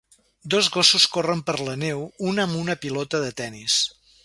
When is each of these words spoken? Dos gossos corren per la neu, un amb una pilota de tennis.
Dos 0.53 0.69
gossos 0.77 1.05
corren 1.17 1.43
per 1.51 1.55
la 1.67 1.77
neu, 1.83 2.03
un 2.31 2.43
amb 2.47 2.59
una 2.63 2.79
pilota 2.87 3.23
de 3.27 3.31
tennis. 3.45 3.79